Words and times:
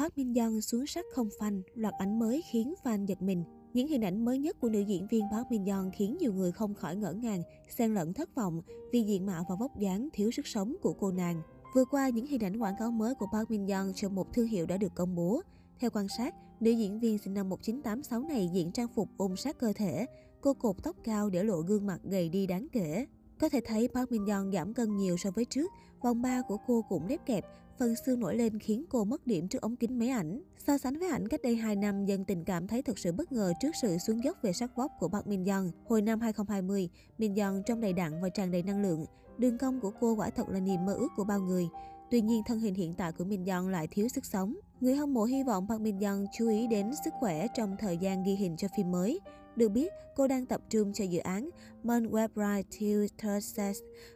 Park 0.00 0.18
Min 0.18 0.34
Young 0.34 0.60
xuống 0.60 0.86
sắc 0.86 1.04
không 1.12 1.28
phanh, 1.38 1.62
loạt 1.74 1.94
ảnh 1.98 2.18
mới 2.18 2.42
khiến 2.50 2.74
fan 2.84 3.06
giật 3.06 3.22
mình. 3.22 3.44
Những 3.74 3.88
hình 3.88 4.04
ảnh 4.04 4.24
mới 4.24 4.38
nhất 4.38 4.60
của 4.60 4.68
nữ 4.68 4.80
diễn 4.80 5.06
viên 5.06 5.24
Park 5.32 5.50
Min 5.50 5.64
Young 5.64 5.90
khiến 5.90 6.16
nhiều 6.20 6.32
người 6.32 6.52
không 6.52 6.74
khỏi 6.74 6.96
ngỡ 6.96 7.12
ngàng, 7.12 7.42
xen 7.68 7.94
lẫn 7.94 8.12
thất 8.12 8.34
vọng 8.34 8.62
vì 8.92 9.02
diện 9.02 9.26
mạo 9.26 9.44
và 9.48 9.54
vóc 9.54 9.78
dáng 9.78 10.08
thiếu 10.12 10.30
sức 10.30 10.46
sống 10.46 10.76
của 10.82 10.92
cô 10.92 11.12
nàng. 11.12 11.42
Vừa 11.74 11.84
qua, 11.84 12.08
những 12.08 12.26
hình 12.26 12.44
ảnh 12.44 12.56
quảng 12.56 12.74
cáo 12.78 12.90
mới 12.90 13.14
của 13.14 13.26
Park 13.32 13.50
Min 13.50 13.66
Young 13.66 13.92
cho 13.94 14.08
một 14.08 14.34
thương 14.34 14.46
hiệu 14.46 14.66
đã 14.66 14.76
được 14.76 14.94
công 14.94 15.14
bố. 15.14 15.40
Theo 15.80 15.90
quan 15.90 16.06
sát, 16.08 16.34
nữ 16.60 16.70
diễn 16.70 17.00
viên 17.00 17.18
sinh 17.18 17.34
năm 17.34 17.48
1986 17.48 18.22
này 18.22 18.50
diện 18.52 18.72
trang 18.72 18.88
phục 18.94 19.08
ôm 19.16 19.36
sát 19.36 19.58
cơ 19.58 19.72
thể, 19.72 20.06
cô 20.40 20.54
cột 20.54 20.76
tóc 20.82 20.96
cao 21.04 21.30
để 21.30 21.44
lộ 21.44 21.60
gương 21.60 21.86
mặt 21.86 22.00
gầy 22.04 22.28
đi 22.28 22.46
đáng 22.46 22.66
kể. 22.72 23.06
Có 23.40 23.48
thể 23.48 23.60
thấy 23.64 23.88
Park 23.94 24.10
Min 24.10 24.26
Young 24.26 24.52
giảm 24.52 24.74
cân 24.74 24.96
nhiều 24.96 25.16
so 25.16 25.30
với 25.30 25.44
trước, 25.44 25.70
vòng 26.02 26.22
ba 26.22 26.42
của 26.42 26.56
cô 26.66 26.84
cũng 26.88 27.06
lép 27.06 27.26
kẹp, 27.26 27.44
phần 27.80 27.94
xương 27.96 28.20
nổi 28.20 28.36
lên 28.36 28.58
khiến 28.58 28.84
cô 28.88 29.04
mất 29.04 29.26
điểm 29.26 29.48
trước 29.48 29.62
ống 29.62 29.76
kính 29.76 29.98
máy 29.98 30.08
ảnh. 30.08 30.42
So 30.66 30.78
sánh 30.78 30.98
với 30.98 31.08
ảnh 31.08 31.28
cách 31.28 31.42
đây 31.42 31.56
2 31.56 31.76
năm, 31.76 32.06
dân 32.06 32.24
tình 32.24 32.44
cảm 32.44 32.66
thấy 32.66 32.82
thật 32.82 32.98
sự 32.98 33.12
bất 33.12 33.32
ngờ 33.32 33.52
trước 33.60 33.70
sự 33.82 33.98
xuống 33.98 34.24
dốc 34.24 34.36
về 34.42 34.52
sắc 34.52 34.76
vóc 34.76 34.92
của 34.98 35.08
Park 35.08 35.26
Min 35.26 35.44
Young. 35.44 35.70
Hồi 35.88 36.02
năm 36.02 36.20
2020, 36.20 36.88
Min 37.18 37.34
Young 37.34 37.62
trông 37.66 37.80
đầy 37.80 37.92
đặn 37.92 38.22
và 38.22 38.28
tràn 38.28 38.50
đầy 38.50 38.62
năng 38.62 38.82
lượng. 38.82 39.04
Đường 39.38 39.58
cong 39.58 39.80
của 39.80 39.90
cô 40.00 40.14
quả 40.14 40.30
thật 40.30 40.48
là 40.48 40.60
niềm 40.60 40.86
mơ 40.86 40.94
ước 40.94 41.08
của 41.16 41.24
bao 41.24 41.40
người. 41.40 41.68
Tuy 42.10 42.20
nhiên, 42.20 42.42
thân 42.46 42.60
hình 42.60 42.74
hiện 42.74 42.94
tại 42.94 43.12
của 43.12 43.24
Min 43.24 43.44
Young 43.44 43.68
lại 43.68 43.86
thiếu 43.90 44.08
sức 44.08 44.24
sống. 44.24 44.54
Người 44.80 44.94
hâm 44.94 45.14
mộ 45.14 45.24
hy 45.24 45.42
vọng 45.42 45.66
Park 45.68 45.80
Min 45.80 45.98
Young 45.98 46.26
chú 46.32 46.48
ý 46.48 46.66
đến 46.66 46.90
sức 47.04 47.14
khỏe 47.20 47.46
trong 47.56 47.76
thời 47.78 47.98
gian 47.98 48.22
ghi 48.24 48.34
hình 48.34 48.56
cho 48.56 48.68
phim 48.76 48.90
mới. 48.90 49.20
Được 49.56 49.68
biết, 49.68 49.92
cô 50.16 50.28
đang 50.28 50.46
tập 50.46 50.60
trung 50.70 50.92
cho 50.92 51.04
dự 51.04 51.18
án 51.18 51.50
Mon 51.82 52.06
Webbride 52.06 52.62
Till 52.78 53.06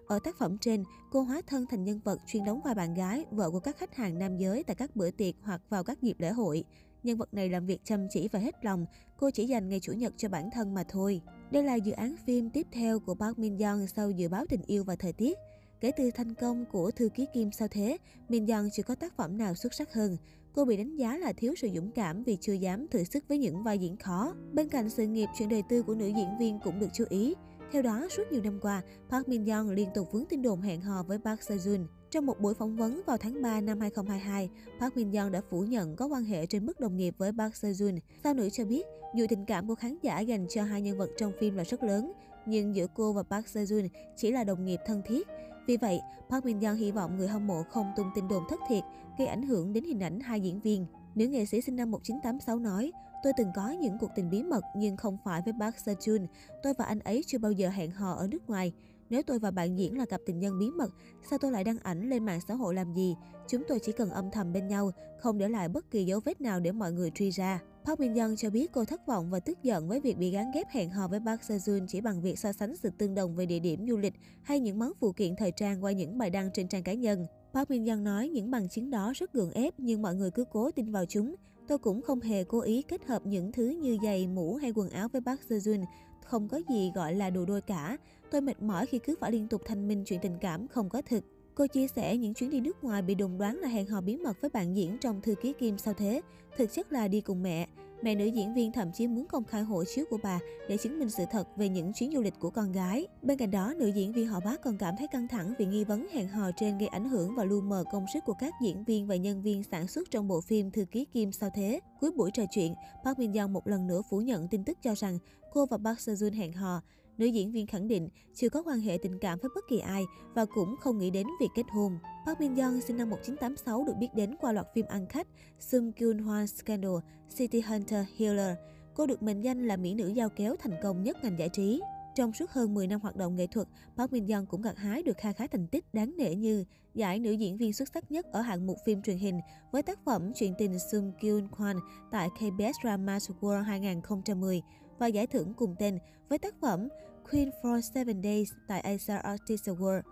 Ở 0.06 0.18
tác 0.24 0.38
phẩm 0.38 0.58
trên, 0.60 0.84
cô 1.10 1.22
hóa 1.22 1.40
thân 1.46 1.66
thành 1.70 1.84
nhân 1.84 2.00
vật 2.04 2.18
chuyên 2.26 2.44
đóng 2.44 2.60
vai 2.64 2.74
bạn 2.74 2.94
gái, 2.94 3.24
vợ 3.30 3.50
của 3.50 3.60
các 3.60 3.76
khách 3.76 3.94
hàng 3.94 4.18
nam 4.18 4.36
giới 4.36 4.62
tại 4.64 4.76
các 4.76 4.96
bữa 4.96 5.10
tiệc 5.10 5.34
hoặc 5.42 5.60
vào 5.68 5.84
các 5.84 6.02
dịp 6.02 6.20
lễ 6.20 6.30
hội. 6.30 6.64
Nhân 7.02 7.16
vật 7.16 7.34
này 7.34 7.48
làm 7.48 7.66
việc 7.66 7.80
chăm 7.84 8.06
chỉ 8.10 8.28
và 8.32 8.38
hết 8.38 8.64
lòng, 8.64 8.86
cô 9.16 9.30
chỉ 9.30 9.46
dành 9.46 9.68
ngày 9.68 9.80
Chủ 9.80 9.92
nhật 9.92 10.14
cho 10.16 10.28
bản 10.28 10.50
thân 10.50 10.74
mà 10.74 10.84
thôi. 10.88 11.20
Đây 11.50 11.62
là 11.62 11.74
dự 11.74 11.92
án 11.92 12.16
phim 12.26 12.50
tiếp 12.50 12.66
theo 12.72 12.98
của 12.98 13.14
Park 13.14 13.38
Min 13.38 13.58
Young 13.58 13.86
sau 13.86 14.10
dự 14.10 14.28
báo 14.28 14.44
tình 14.48 14.62
yêu 14.66 14.84
và 14.84 14.96
thời 14.96 15.12
tiết. 15.12 15.38
Kể 15.80 15.90
từ 15.96 16.10
thành 16.10 16.34
công 16.34 16.64
của 16.72 16.90
Thư 16.90 17.08
ký 17.08 17.26
Kim 17.34 17.52
sao 17.52 17.68
thế, 17.70 17.96
Min 18.28 18.46
Young 18.46 18.68
chưa 18.72 18.82
có 18.82 18.94
tác 18.94 19.16
phẩm 19.16 19.38
nào 19.38 19.54
xuất 19.54 19.74
sắc 19.74 19.94
hơn. 19.94 20.16
Cô 20.54 20.64
bị 20.64 20.76
đánh 20.76 20.96
giá 20.96 21.16
là 21.16 21.32
thiếu 21.32 21.54
sự 21.56 21.68
dũng 21.74 21.90
cảm 21.90 22.22
vì 22.22 22.36
chưa 22.40 22.52
dám 22.52 22.88
thử 22.88 23.04
sức 23.04 23.24
với 23.28 23.38
những 23.38 23.62
vai 23.62 23.78
diễn 23.78 23.96
khó. 23.96 24.34
Bên 24.52 24.68
cạnh 24.68 24.90
sự 24.90 25.06
nghiệp, 25.06 25.28
chuyện 25.38 25.48
đời 25.48 25.62
tư 25.68 25.82
của 25.82 25.94
nữ 25.94 26.06
diễn 26.06 26.38
viên 26.38 26.58
cũng 26.64 26.78
được 26.78 26.86
chú 26.92 27.04
ý. 27.08 27.34
Theo 27.72 27.82
đó, 27.82 28.06
suốt 28.10 28.22
nhiều 28.30 28.42
năm 28.42 28.58
qua, 28.62 28.82
Park 29.10 29.28
Min 29.28 29.44
Young 29.44 29.70
liên 29.70 29.88
tục 29.94 30.08
vướng 30.12 30.24
tin 30.24 30.42
đồn 30.42 30.60
hẹn 30.60 30.80
hò 30.80 31.02
với 31.02 31.18
Park 31.18 31.42
Seo 31.42 31.58
Joon. 31.58 31.86
Trong 32.10 32.26
một 32.26 32.40
buổi 32.40 32.54
phỏng 32.54 32.76
vấn 32.76 33.00
vào 33.06 33.16
tháng 33.16 33.42
3 33.42 33.60
năm 33.60 33.80
2022, 33.80 34.50
Park 34.80 34.96
Min 34.96 35.12
Young 35.12 35.32
đã 35.32 35.40
phủ 35.50 35.62
nhận 35.62 35.96
có 35.96 36.06
quan 36.06 36.24
hệ 36.24 36.46
trên 36.46 36.66
mức 36.66 36.80
đồng 36.80 36.96
nghiệp 36.96 37.14
với 37.18 37.32
Park 37.38 37.56
Seo 37.56 37.72
Joon. 37.72 37.98
Sao 38.24 38.34
nữ 38.34 38.50
cho 38.50 38.64
biết, 38.64 38.86
dù 39.14 39.26
tình 39.28 39.44
cảm 39.46 39.68
của 39.68 39.74
khán 39.74 39.98
giả 40.02 40.20
dành 40.20 40.46
cho 40.48 40.62
hai 40.62 40.82
nhân 40.82 40.98
vật 40.98 41.10
trong 41.16 41.32
phim 41.40 41.56
là 41.56 41.64
rất 41.64 41.82
lớn, 41.82 42.12
nhưng 42.46 42.76
giữa 42.76 42.86
cô 42.94 43.12
và 43.12 43.22
Park 43.22 43.48
Seo 43.48 43.64
Joon 43.64 43.88
chỉ 44.16 44.30
là 44.30 44.44
đồng 44.44 44.64
nghiệp 44.64 44.80
thân 44.86 45.02
thiết. 45.06 45.28
Vì 45.66 45.76
vậy, 45.76 46.00
Park 46.30 46.44
Min 46.44 46.60
Young 46.60 46.76
hy 46.76 46.92
vọng 46.92 47.16
người 47.16 47.28
hâm 47.28 47.46
mộ 47.46 47.62
không 47.62 47.92
tung 47.96 48.10
tin 48.14 48.28
đồn 48.28 48.42
thất 48.48 48.60
thiệt, 48.68 48.84
gây 49.18 49.26
ảnh 49.26 49.42
hưởng 49.42 49.72
đến 49.72 49.84
hình 49.84 50.02
ảnh 50.02 50.20
hai 50.20 50.40
diễn 50.40 50.60
viên. 50.60 50.86
Nữ 51.14 51.26
nghệ 51.26 51.46
sĩ 51.46 51.60
sinh 51.60 51.76
năm 51.76 51.90
1986 51.90 52.58
nói, 52.58 52.92
tôi 53.22 53.32
từng 53.36 53.48
có 53.54 53.70
những 53.70 53.98
cuộc 53.98 54.10
tình 54.16 54.30
bí 54.30 54.42
mật 54.42 54.64
nhưng 54.76 54.96
không 54.96 55.18
phải 55.24 55.42
với 55.44 55.54
Park 55.60 55.78
Seo 55.78 55.94
Joon. 55.94 56.26
Tôi 56.62 56.74
và 56.78 56.84
anh 56.84 57.00
ấy 57.00 57.24
chưa 57.26 57.38
bao 57.38 57.52
giờ 57.52 57.68
hẹn 57.68 57.90
hò 57.90 58.12
ở 58.12 58.26
nước 58.26 58.48
ngoài. 58.50 58.72
Nếu 59.10 59.22
tôi 59.22 59.38
và 59.38 59.50
bạn 59.50 59.78
diễn 59.78 59.98
là 59.98 60.04
cặp 60.06 60.20
tình 60.26 60.38
nhân 60.38 60.58
bí 60.58 60.70
mật, 60.70 60.90
sao 61.30 61.38
tôi 61.38 61.52
lại 61.52 61.64
đăng 61.64 61.78
ảnh 61.78 62.10
lên 62.10 62.24
mạng 62.24 62.40
xã 62.48 62.54
hội 62.54 62.74
làm 62.74 62.94
gì? 62.94 63.16
Chúng 63.48 63.62
tôi 63.68 63.78
chỉ 63.82 63.92
cần 63.92 64.10
âm 64.10 64.30
thầm 64.30 64.52
bên 64.52 64.68
nhau, 64.68 64.90
không 65.18 65.38
để 65.38 65.48
lại 65.48 65.68
bất 65.68 65.90
kỳ 65.90 66.04
dấu 66.04 66.20
vết 66.24 66.40
nào 66.40 66.60
để 66.60 66.72
mọi 66.72 66.92
người 66.92 67.10
truy 67.10 67.30
ra. 67.30 67.60
Park 67.86 68.00
Min 68.00 68.14
Young 68.14 68.36
cho 68.36 68.50
biết 68.50 68.72
cô 68.72 68.84
thất 68.84 69.06
vọng 69.06 69.30
và 69.30 69.40
tức 69.40 69.62
giận 69.62 69.88
với 69.88 70.00
việc 70.00 70.18
bị 70.18 70.30
gán 70.30 70.46
ghép 70.54 70.68
hẹn 70.70 70.90
hò 70.90 71.08
với 71.08 71.20
Park 71.26 71.42
Seo 71.42 71.58
Joon 71.58 71.86
chỉ 71.86 72.00
bằng 72.00 72.22
việc 72.22 72.38
so 72.38 72.52
sánh 72.52 72.76
sự 72.76 72.90
tương 72.98 73.14
đồng 73.14 73.36
về 73.36 73.46
địa 73.46 73.58
điểm 73.58 73.86
du 73.88 73.96
lịch 73.96 74.14
hay 74.42 74.60
những 74.60 74.78
món 74.78 74.92
phụ 75.00 75.12
kiện 75.12 75.36
thời 75.36 75.50
trang 75.50 75.84
qua 75.84 75.92
những 75.92 76.18
bài 76.18 76.30
đăng 76.30 76.50
trên 76.54 76.68
trang 76.68 76.82
cá 76.82 76.92
nhân. 76.92 77.26
Park 77.54 77.70
Min 77.70 77.84
Young 77.84 78.04
nói 78.04 78.28
những 78.28 78.50
bằng 78.50 78.68
chứng 78.68 78.90
đó 78.90 79.12
rất 79.16 79.32
gượng 79.32 79.50
ép 79.50 79.74
nhưng 79.78 80.02
mọi 80.02 80.14
người 80.14 80.30
cứ 80.30 80.44
cố 80.52 80.70
tin 80.70 80.92
vào 80.92 81.04
chúng. 81.06 81.34
Tôi 81.68 81.78
cũng 81.78 82.02
không 82.02 82.20
hề 82.20 82.44
cố 82.44 82.60
ý 82.60 82.82
kết 82.82 83.04
hợp 83.04 83.26
những 83.26 83.52
thứ 83.52 83.68
như 83.68 83.98
giày, 84.02 84.26
mũ 84.26 84.54
hay 84.54 84.72
quần 84.74 84.90
áo 84.90 85.08
với 85.08 85.22
Park 85.26 85.40
Seo 85.48 85.58
Joon. 85.58 85.84
Không 86.24 86.48
có 86.48 86.60
gì 86.70 86.92
gọi 86.94 87.14
là 87.14 87.30
đồ 87.30 87.44
đôi 87.44 87.60
cả. 87.60 87.96
Tôi 88.30 88.40
mệt 88.40 88.62
mỏi 88.62 88.86
khi 88.86 88.98
cứ 88.98 89.14
phải 89.20 89.32
liên 89.32 89.48
tục 89.48 89.62
thanh 89.64 89.88
minh 89.88 90.02
chuyện 90.06 90.20
tình 90.22 90.38
cảm 90.40 90.68
không 90.68 90.88
có 90.88 91.02
thực. 91.02 91.24
Cô 91.56 91.66
chia 91.66 91.88
sẻ 91.88 92.16
những 92.16 92.34
chuyến 92.34 92.50
đi 92.50 92.60
nước 92.60 92.84
ngoài 92.84 93.02
bị 93.02 93.14
đồn 93.14 93.38
đoán 93.38 93.58
là 93.58 93.68
hẹn 93.68 93.86
hò 93.86 94.00
bí 94.00 94.16
mật 94.16 94.40
với 94.40 94.50
bạn 94.50 94.76
diễn 94.76 94.98
trong 95.00 95.20
thư 95.20 95.34
ký 95.34 95.52
Kim 95.52 95.78
sao 95.78 95.94
thế, 95.94 96.20
thực 96.56 96.72
chất 96.72 96.92
là 96.92 97.08
đi 97.08 97.20
cùng 97.20 97.42
mẹ. 97.42 97.68
Mẹ 98.02 98.14
nữ 98.14 98.24
diễn 98.24 98.54
viên 98.54 98.72
thậm 98.72 98.92
chí 98.92 99.06
muốn 99.06 99.26
công 99.26 99.44
khai 99.44 99.62
hộ 99.62 99.84
chiếu 99.84 100.04
của 100.10 100.18
bà 100.22 100.38
để 100.68 100.76
chứng 100.76 100.98
minh 100.98 101.10
sự 101.10 101.24
thật 101.30 101.48
về 101.56 101.68
những 101.68 101.92
chuyến 101.92 102.12
du 102.12 102.22
lịch 102.22 102.34
của 102.38 102.50
con 102.50 102.72
gái. 102.72 103.06
Bên 103.22 103.38
cạnh 103.38 103.50
đó, 103.50 103.74
nữ 103.76 103.86
diễn 103.86 104.12
viên 104.12 104.26
họ 104.26 104.40
bác 104.40 104.62
còn 104.62 104.78
cảm 104.78 104.94
thấy 104.98 105.06
căng 105.08 105.28
thẳng 105.28 105.54
vì 105.58 105.66
nghi 105.66 105.84
vấn 105.84 106.06
hẹn 106.12 106.28
hò 106.28 106.50
trên 106.56 106.78
gây 106.78 106.88
ảnh 106.88 107.08
hưởng 107.08 107.34
và 107.34 107.44
lu 107.44 107.60
mờ 107.60 107.84
công 107.92 108.06
sức 108.14 108.24
của 108.26 108.34
các 108.38 108.54
diễn 108.62 108.84
viên 108.84 109.06
và 109.06 109.16
nhân 109.16 109.42
viên 109.42 109.62
sản 109.62 109.88
xuất 109.88 110.10
trong 110.10 110.28
bộ 110.28 110.40
phim 110.40 110.70
Thư 110.70 110.84
ký 110.84 111.04
Kim 111.04 111.32
sao 111.32 111.50
thế. 111.54 111.80
Cuối 112.00 112.10
buổi 112.10 112.30
trò 112.34 112.42
chuyện, 112.50 112.74
Park 113.04 113.18
Min 113.18 113.32
Young 113.32 113.52
một 113.52 113.66
lần 113.66 113.86
nữa 113.86 114.02
phủ 114.10 114.20
nhận 114.20 114.48
tin 114.48 114.64
tức 114.64 114.78
cho 114.82 114.94
rằng 114.94 115.18
cô 115.52 115.66
và 115.66 115.78
Park 115.84 116.00
Seo 116.00 116.14
Joon 116.14 116.38
hẹn 116.38 116.52
hò. 116.52 116.82
Nữ 117.18 117.26
diễn 117.26 117.52
viên 117.52 117.66
khẳng 117.66 117.88
định 117.88 118.08
chưa 118.34 118.48
có 118.48 118.62
quan 118.62 118.80
hệ 118.80 118.98
tình 119.02 119.18
cảm 119.18 119.38
với 119.38 119.50
bất 119.54 119.64
kỳ 119.68 119.78
ai 119.78 120.04
và 120.34 120.44
cũng 120.44 120.76
không 120.80 120.98
nghĩ 120.98 121.10
đến 121.10 121.26
việc 121.40 121.48
kết 121.54 121.66
hôn. 121.70 121.98
Park 122.26 122.40
Min 122.40 122.56
Young 122.56 122.80
sinh 122.80 122.96
năm 122.96 123.10
1986 123.10 123.84
được 123.84 123.94
biết 124.00 124.08
đến 124.14 124.36
qua 124.40 124.52
loạt 124.52 124.66
phim 124.74 124.86
ăn 124.88 125.06
khách 125.06 125.26
Sung 125.60 125.92
Kyun 125.92 126.16
Hwan 126.16 126.46
Scandal, 126.46 126.96
City 127.36 127.60
Hunter 127.60 128.06
Healer. 128.18 128.56
Cô 128.94 129.06
được 129.06 129.22
mệnh 129.22 129.40
danh 129.40 129.66
là 129.66 129.76
mỹ 129.76 129.94
nữ 129.94 130.08
giao 130.08 130.28
kéo 130.28 130.56
thành 130.56 130.74
công 130.82 131.02
nhất 131.02 131.16
ngành 131.22 131.38
giải 131.38 131.48
trí. 131.48 131.80
Trong 132.14 132.32
suốt 132.32 132.50
hơn 132.50 132.74
10 132.74 132.86
năm 132.86 133.00
hoạt 133.00 133.16
động 133.16 133.36
nghệ 133.36 133.46
thuật, 133.46 133.68
Park 133.96 134.12
Min 134.12 134.26
Young 134.26 134.46
cũng 134.46 134.62
gặt 134.62 134.76
hái 134.76 135.02
được 135.02 135.16
kha 135.16 135.32
khá 135.32 135.46
thành 135.46 135.66
tích 135.66 135.84
đáng 135.92 136.16
nể 136.16 136.34
như 136.34 136.64
giải 136.94 137.18
nữ 137.18 137.32
diễn 137.32 137.56
viên 137.56 137.72
xuất 137.72 137.88
sắc 137.94 138.12
nhất 138.12 138.26
ở 138.32 138.40
hạng 138.40 138.66
mục 138.66 138.76
phim 138.86 139.02
truyền 139.02 139.18
hình 139.18 139.40
với 139.72 139.82
tác 139.82 139.98
phẩm 140.04 140.32
Chuyện 140.34 140.54
tình 140.58 140.78
Sung 140.92 141.12
Kyun 141.20 141.46
Kwan 141.46 141.78
tại 142.10 142.28
KBS 142.30 142.82
Drama 142.82 143.18
World 143.40 143.62
2010 143.62 144.62
và 144.98 145.06
giải 145.06 145.26
thưởng 145.26 145.54
cùng 145.56 145.74
tên 145.78 145.98
với 146.28 146.38
tác 146.38 146.54
phẩm 146.60 146.88
Queen 147.30 147.50
for 147.62 147.80
Seven 147.80 148.22
Days 148.22 148.52
tại 148.68 148.80
Asia 148.80 149.14
Artist 149.14 149.68
Award. 149.68 150.02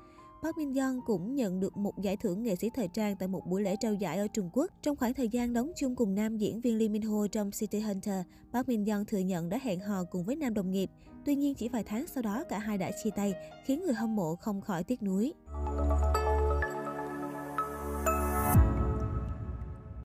Park 0.43 0.59
Min 0.59 0.75
Young 0.75 1.01
cũng 1.07 1.35
nhận 1.35 1.61
được 1.61 1.77
một 1.77 1.99
giải 2.03 2.17
thưởng 2.17 2.43
nghệ 2.43 2.57
sĩ 2.57 2.71
thời 2.75 2.89
trang 2.95 3.17
tại 3.17 3.29
một 3.29 3.47
buổi 3.47 3.63
lễ 3.63 3.77
trao 3.81 3.95
giải 3.95 4.19
ở 4.19 4.27
Trung 4.29 4.51
Quốc. 4.53 4.71
Trong 4.83 4.97
khoảng 4.97 5.15
thời 5.15 5.29
gian 5.29 5.53
đóng 5.53 5.73
chung 5.77 5.97
cùng 5.97 6.15
nam 6.15 6.39
diễn 6.39 6.61
viên 6.61 6.79
Lee 6.79 6.89
Min 6.89 7.03
Ho 7.03 7.27
trong 7.33 7.51
City 7.51 7.81
Hunter, 7.81 8.25
Park 8.53 8.69
Min 8.69 8.85
Young 8.85 9.05
thừa 9.05 9.19
nhận 9.19 9.49
đã 9.49 9.59
hẹn 9.63 9.81
hò 9.81 10.05
cùng 10.05 10.25
với 10.25 10.37
nam 10.37 10.55
đồng 10.55 10.71
nghiệp. 10.71 10.91
Tuy 11.25 11.35
nhiên 11.35 11.55
chỉ 11.55 11.69
vài 11.69 11.85
tháng 11.85 12.07
sau 12.07 12.23
đó 12.23 12.45
cả 12.49 12.59
hai 12.59 12.79
đã 12.79 12.91
chia 13.05 13.11
tay, 13.11 13.35
khiến 13.67 13.83
người 13.85 13.95
hâm 13.95 14.17
mộ 14.17 14.37
không 14.37 14.61
khỏi 14.61 14.85
tiếc 14.85 15.03
nuối. 15.03 15.33